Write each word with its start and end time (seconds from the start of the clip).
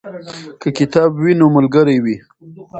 که 0.61 0.69
کتاب 0.77 1.09
وي 1.23 1.33
نو 1.39 1.45
ملګری 1.55 1.97
وي. 2.03 2.15